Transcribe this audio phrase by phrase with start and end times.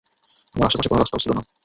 [0.55, 1.41] আমার আশেপাশে কোন রাস্তাও ছিল না।